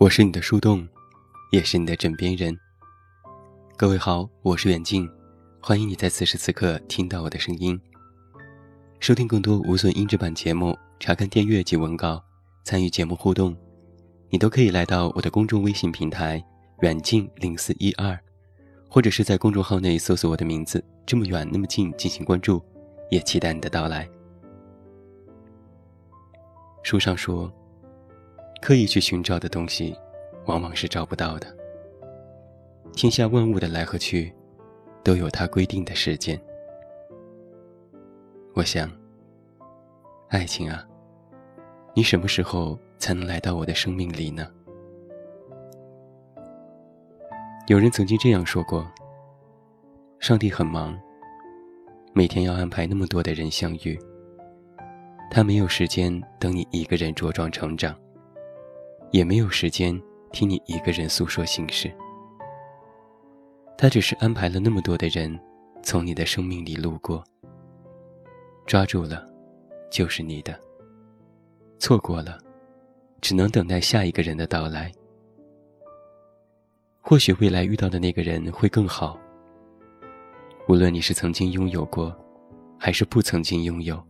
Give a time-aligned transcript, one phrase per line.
[0.00, 0.88] 我是你的树洞，
[1.52, 2.58] 也是你的枕边人。
[3.76, 5.06] 各位好，我是远近，
[5.60, 7.78] 欢迎你在此时此刻听到我的声音。
[8.98, 12.24] 收听更多无损音质版节目，查看电阅及文稿，
[12.64, 13.54] 参与节目互动，
[14.30, 16.42] 你都可以来到我的公众微信平台
[16.80, 18.18] “远近零四一二”，
[18.88, 22.64] 或者是在公众号内搜索我的名字“这么远那么近”进行关注，
[23.10, 24.08] 也期待你的到来。
[26.82, 27.52] 书上说。
[28.60, 29.96] 刻意去寻找的东西，
[30.46, 31.56] 往往是找不到的。
[32.92, 34.32] 天下万物的来和去，
[35.02, 36.40] 都有它规定的时间。
[38.54, 38.90] 我想，
[40.28, 40.86] 爱情啊，
[41.94, 44.46] 你什么时候才能来到我的生命里呢？
[47.66, 48.86] 有人曾经这样说过：
[50.18, 50.98] 上帝很忙，
[52.12, 53.98] 每天要安排那么多的人相遇，
[55.30, 57.96] 他没有时间等你一个人茁壮成长。
[59.12, 60.00] 也没有时间
[60.32, 61.92] 听你一个人诉说心事，
[63.76, 65.38] 他只是安排了那么多的人
[65.82, 67.24] 从你的生命里路过，
[68.66, 69.26] 抓住了，
[69.90, 70.52] 就是你的；
[71.80, 72.38] 错过了，
[73.20, 74.92] 只能等待下一个人的到来。
[77.00, 79.18] 或许未来遇到的那个人会更好。
[80.68, 82.14] 无论你是曾经拥有过，
[82.78, 84.00] 还是不曾经拥有，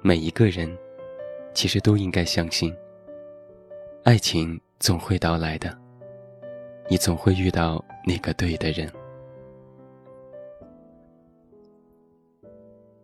[0.00, 0.74] 每一个人，
[1.52, 2.74] 其实都应该相信。
[4.10, 5.72] 爱情总会到来的，
[6.88, 8.92] 你总会遇到那个对的人。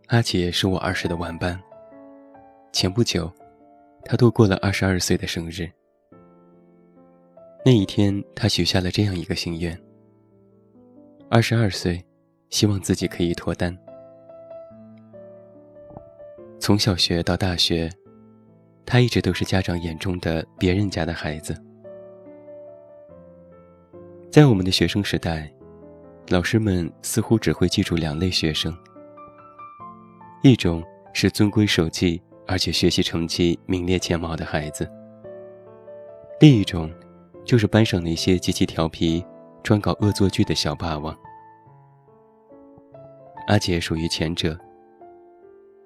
[0.08, 1.62] 阿杰是我儿时的玩伴。
[2.72, 3.32] 前不久，
[4.04, 5.70] 他度过了二十二岁的生日。
[7.64, 9.80] 那一天，他许下了这样一个心愿：
[11.30, 12.04] 二十二岁，
[12.50, 13.78] 希望自己可以脱单。
[16.58, 17.88] 从小学到大学。
[18.86, 21.60] 他一直都是家长眼中的别人家的孩子。
[24.30, 25.52] 在我们的学生时代，
[26.28, 28.72] 老师们似乎只会记住两类学生：
[30.42, 34.84] 一种是遵规守纪而且学习成绩名列前茅的孩子；
[36.40, 36.88] 另一种
[37.44, 39.24] 就是班上那些极其调皮、
[39.64, 41.16] 专搞恶作剧的小霸王。
[43.48, 44.56] 阿杰属于前者，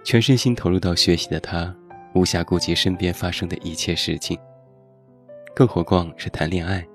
[0.04, 1.75] 全身心投入到学习的他。
[2.15, 4.38] 无暇顾及身边发生的一切事情，
[5.54, 6.87] 更何况是谈恋爱。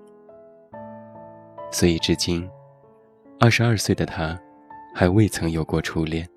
[1.72, 2.50] 所以至今，
[3.40, 4.40] 二十二岁的他，
[4.94, 6.28] 还未曾有过初恋。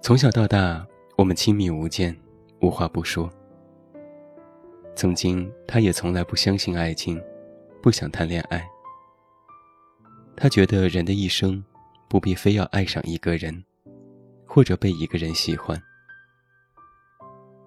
[0.00, 2.16] 从小到大，我们亲密无间，
[2.60, 3.30] 无话不说。
[4.94, 7.22] 曾经，他也从来不相信爱情，
[7.80, 8.66] 不想谈恋爱。
[10.36, 11.64] 他觉得人的一生，
[12.08, 13.64] 不必非要爱上一个人。
[14.54, 15.82] 或者被一个人喜欢，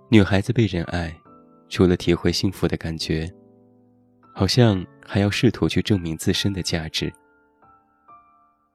[0.07, 1.11] 女孩子被人爱，
[1.67, 3.27] 除了体会幸福的感觉，
[4.35, 7.11] 好像还要试图去证明自身的价值。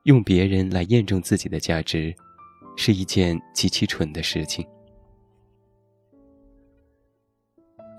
[0.07, 2.13] 用别人来验证自己的价值，
[2.77, 4.67] 是一件极其蠢的事情。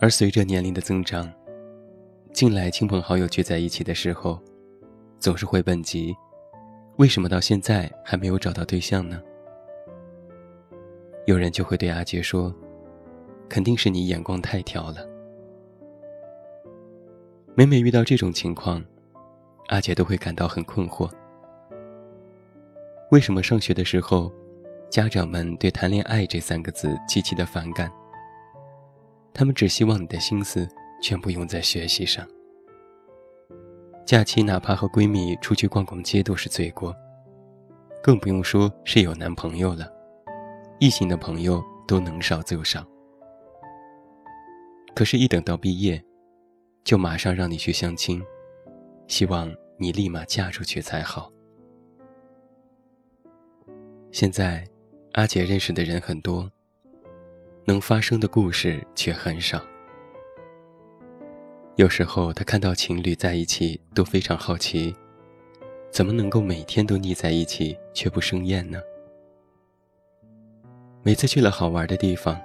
[0.01, 1.31] 而随着年龄的增长，
[2.33, 4.43] 近来亲朋好友聚在一起的时候，
[5.19, 6.13] 总是会问及：
[6.97, 9.21] 为什么到现在还没有找到对象呢？
[11.25, 12.53] 有人就会对阿杰说
[13.47, 15.07] ：“肯定是你眼光太挑了。”
[17.53, 18.83] 每每遇到这种情况，
[19.67, 21.09] 阿杰都会感到很困惑。
[23.11, 24.31] 为什么上学的时候，
[24.89, 27.91] 家长们对“谈恋爱”这三个字极其的反感？
[29.33, 30.67] 他们只希望你的心思
[31.01, 32.25] 全部用在学习上。
[34.05, 36.95] 假期哪怕和闺蜜出去逛逛街都是罪过，
[38.01, 39.91] 更不用说是有男朋友了。
[40.81, 42.83] 异性的朋友都能少就少，
[44.95, 46.03] 可是，一等到毕业，
[46.83, 48.19] 就马上让你去相亲，
[49.05, 51.31] 希望你立马嫁出去才好。
[54.11, 54.67] 现在，
[55.11, 56.51] 阿杰认识的人很多，
[57.63, 59.63] 能发生的故事却很少。
[61.75, 64.95] 有时候，他看到情侣在一起都非常好奇，
[65.91, 68.81] 怎么能够每天都腻在一起却不生厌呢？
[71.03, 72.39] 每次去了好玩的地方，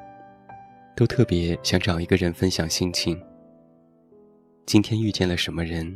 [0.96, 3.22] 都特别想找一个人分享心情。
[4.64, 5.94] 今天遇见了什么人，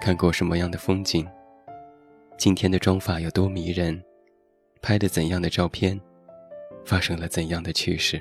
[0.00, 1.28] 看过什么样的风景，
[2.38, 4.02] 今天的妆发有多迷人，
[4.80, 6.00] 拍的怎样的照片，
[6.86, 8.18] 发生了怎样的趣事。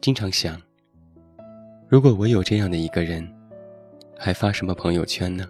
[0.00, 0.60] 经常想，
[1.88, 3.24] 如果我有这样的一个人，
[4.18, 5.48] 还发什么朋友圈呢？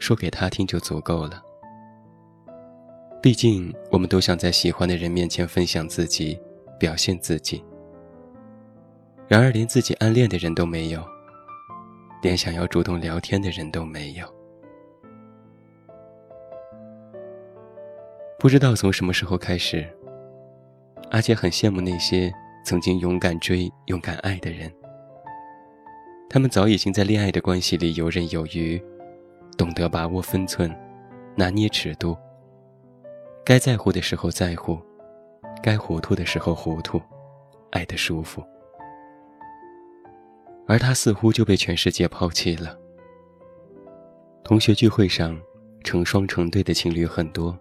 [0.00, 1.40] 说给他听就足够了。
[3.22, 6.36] 毕竟，我们都想在喜欢的人面前分享自己，
[6.76, 7.64] 表现自己。
[9.28, 11.00] 然而连自己暗恋的人都没有，
[12.20, 14.26] 连想要主动聊天的人都没有。
[18.40, 19.88] 不知道从什么时候开始，
[21.12, 22.34] 阿杰很羡慕那些
[22.64, 24.68] 曾经勇敢追、勇敢爱的人。
[26.28, 28.82] 他们早已经在恋爱的关系里游刃有余，
[29.56, 30.74] 懂得把握分寸，
[31.36, 32.16] 拿捏尺度。
[33.44, 34.78] 该在乎的时候在乎，
[35.60, 37.02] 该糊涂的时候糊涂，
[37.70, 38.42] 爱得舒服。
[40.68, 42.78] 而他似乎就被全世界抛弃了。
[44.44, 45.36] 同学聚会上，
[45.82, 47.58] 成双成对的情侣很多。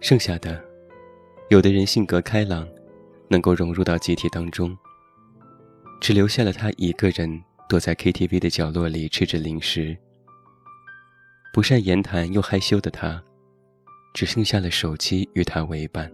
[0.00, 0.62] 剩下的，
[1.48, 2.68] 有的人性格开朗，
[3.28, 4.76] 能够融入到集体当中。
[6.00, 9.96] 只留下了他一个人躲在 KTV 的角落里吃着零食。
[11.52, 13.20] 不善言谈又害羞的他，
[14.16, 16.10] 只剩下了手机与他为伴。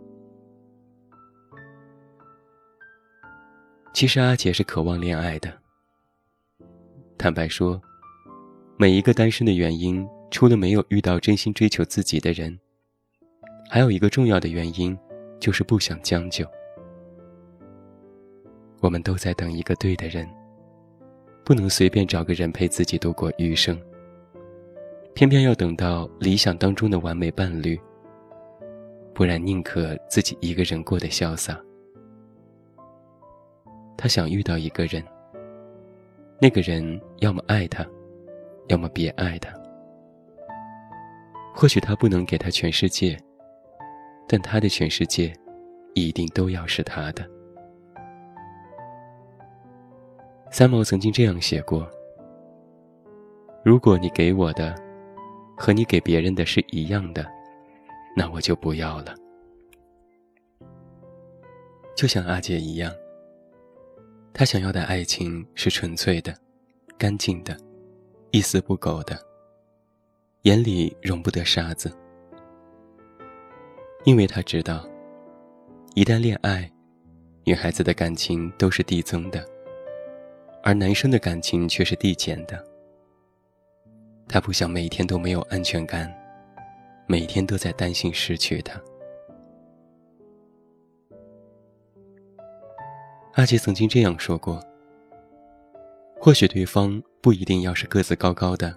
[3.95, 5.57] 其实阿杰是渴望恋爱的。
[7.17, 7.81] 坦白说，
[8.77, 12.59] 每一个单身的原因，除了没有遇到真心追求自己的人。
[13.71, 14.99] 还有一个重要的原因，
[15.39, 16.45] 就是不想将就。
[18.81, 20.29] 我们都在等一个对的人，
[21.45, 23.81] 不能随便找个人陪自己度过余生。
[25.15, 27.81] 偏偏要等到理想当中的完美伴侣，
[29.15, 31.61] 不然宁可自己一个人过得潇洒。
[33.97, 35.05] 他想遇到一个人，
[36.41, 37.87] 那个人要么爱他，
[38.69, 39.53] 要么别爱他。
[41.55, 43.19] 或许他不能给他全世界。
[44.29, 45.31] 但他的全世界，
[45.95, 47.29] 一定都要是他的。
[50.51, 51.87] 三毛曾经这样写过
[53.63, 54.75] ：“如果你给我的，
[55.55, 57.27] 和你给别人的是一样的，
[58.17, 59.15] 那我就不要了。”
[61.95, 62.93] 就像阿杰一样，
[64.33, 66.35] 他想要的爱情是纯粹的、
[66.99, 67.57] 干净的、
[68.31, 69.19] 一丝不苟的，
[70.43, 71.93] 眼里容不得沙子。
[74.05, 74.89] 因为他知道，
[75.95, 76.71] 一旦恋爱，
[77.45, 79.47] 女孩子的感情都是递增的，
[80.63, 82.65] 而男生的感情却是递减的。
[84.27, 86.13] 他不想每天都没有安全感，
[87.13, 88.81] 每天都在担心失去他。
[93.35, 94.59] 阿杰曾经这样说过
[96.19, 98.75] ：“或许对方不一定要是个子高高的，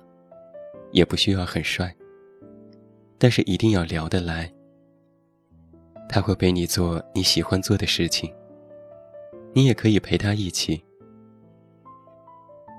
[0.92, 1.96] 也不需要很帅，
[3.18, 4.52] 但是一定要聊得来。”
[6.10, 8.36] 他会陪你做你喜欢做的事情，
[9.54, 10.84] 你也可以陪他一起。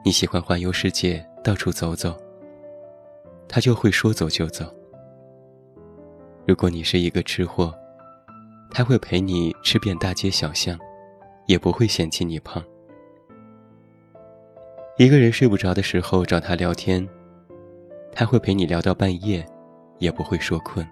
[0.05, 2.15] 你喜欢环游世界，到处走走，
[3.49, 4.71] 他就会说走就走。
[6.47, 7.75] 如果你是一个吃货，
[8.71, 10.79] 他会陪你吃遍大街小巷，
[11.47, 12.63] 也不会嫌弃你胖。
[14.97, 17.07] 一个人睡不着的时候找他聊天，
[18.13, 19.45] 他会陪你聊到半夜，
[19.99, 20.87] 也不会说困。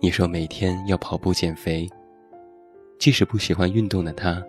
[0.00, 1.88] 你说每天要跑步减肥，
[2.98, 4.42] 即使不喜欢运动的他，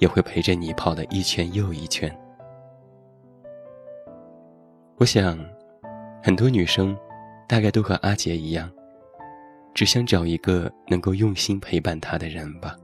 [0.00, 2.14] 也会陪着你跑了一圈又一圈。
[4.98, 5.38] 我想，
[6.22, 6.94] 很多女生
[7.50, 8.70] 大概都和阿杰一样，
[9.74, 12.76] 只想找一个能够用心陪伴他的人吧。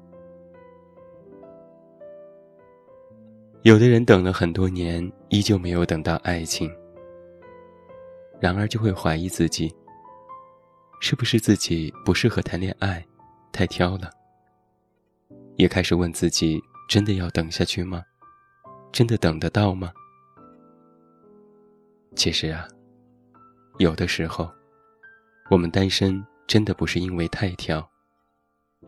[3.62, 6.68] 有的人等了很多年，依旧没有等到爱情，
[8.40, 9.72] 然而就会怀疑自己。
[10.98, 13.06] 是不是自己不适合谈恋爱，
[13.52, 14.10] 太挑了？
[15.54, 18.02] 也开始问自己：真的要等下去吗？
[18.90, 19.92] 真的等得到吗？
[22.16, 22.66] 其实啊，
[23.78, 24.50] 有的时候，
[25.48, 27.88] 我们单身真的不是因为太挑，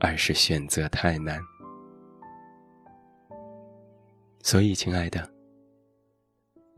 [0.01, 1.41] 而是选择太难。
[4.43, 5.29] 所以，亲爱的，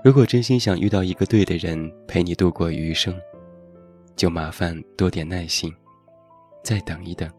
[0.05, 3.19] 如果真心想遇到一个对的人陪你度过余生，
[4.17, 5.75] 就麻烦多点耐心，
[6.63, 7.31] 再等一等。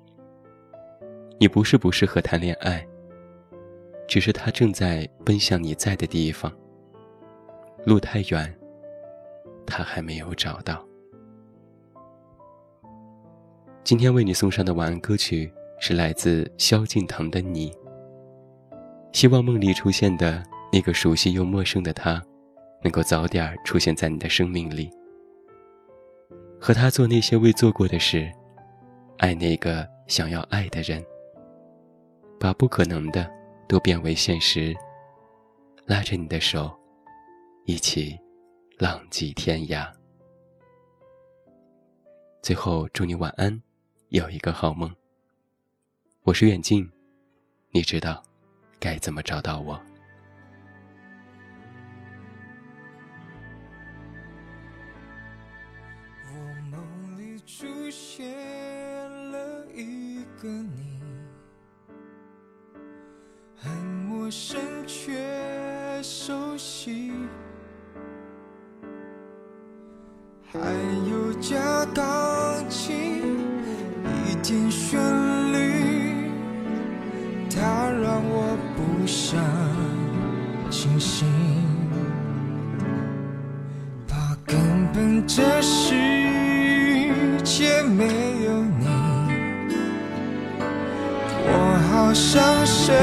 [1.39, 2.87] 你不是不适合谈恋爱，
[4.07, 6.51] 只是他正在奔向你在的地方。
[7.85, 8.59] 路太远，
[9.65, 10.83] 他还没有找到。
[13.83, 17.71] 今天为你送上的晚安歌曲是来自萧敬腾的《你》。
[19.11, 22.21] 希望梦里出现的那个熟悉又陌生的他，
[22.83, 24.89] 能够早点出现在你的生命里。
[26.59, 28.31] 和他做那些未做过的事，
[29.17, 31.03] 爱那个想要爱的人，
[32.39, 33.29] 把不可能的
[33.67, 34.75] 都变为现实。
[35.87, 36.71] 拉着你的手，
[37.65, 38.17] 一起
[38.77, 39.91] 浪迹天涯。
[42.43, 43.61] 最后祝你晚安，
[44.11, 44.93] 有一个好梦。
[46.23, 46.91] 我是远近，
[47.69, 48.21] 你知道
[48.77, 49.81] 该怎么找到我？
[74.51, 74.99] 听旋
[75.53, 76.27] 律，
[77.49, 79.39] 它让我不想
[80.69, 81.25] 清醒，
[84.09, 84.59] 怕根
[84.93, 85.95] 本这世
[87.45, 88.03] 界没
[88.43, 88.87] 有你，
[91.47, 92.93] 我好想生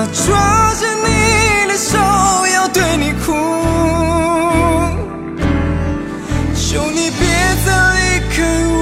[0.00, 1.08] 要抓着你
[1.68, 1.98] 的手，
[2.54, 3.34] 要对你哭，
[6.54, 7.20] 求你别
[7.66, 8.42] 再离开
[8.72, 8.80] 我。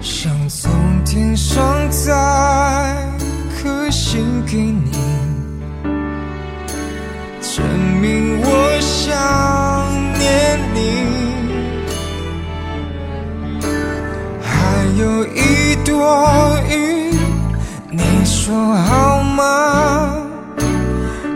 [0.00, 0.70] 想从
[1.04, 2.12] 天上再
[3.60, 4.92] 颗星给你，
[18.46, 20.22] 说好吗？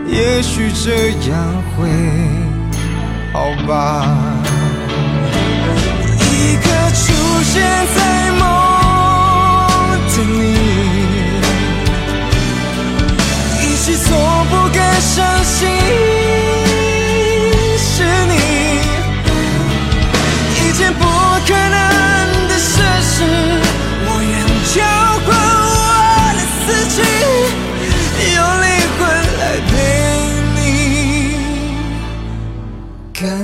[0.07, 1.89] 也许这样会
[3.33, 4.07] 好吧。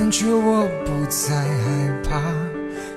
[0.08, 1.44] 感觉我不再害
[2.02, 2.18] 怕，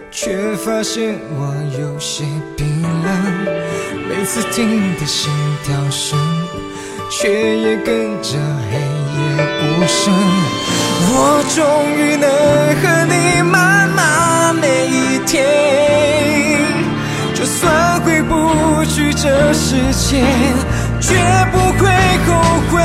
[0.09, 2.23] 却发现我有些
[2.55, 3.11] 冰冷。
[4.07, 5.29] 每次听的心
[5.61, 6.17] 跳声，
[7.09, 8.37] 却也跟着
[8.71, 9.19] 黑夜
[9.59, 10.13] 无声。
[11.11, 11.59] 我终
[11.97, 12.29] 于能
[12.79, 15.45] 和你慢慢每一天，
[17.33, 20.23] 就算回不去这世界，
[21.01, 21.13] 绝
[21.51, 21.89] 不会
[22.25, 22.31] 后
[22.71, 22.79] 悔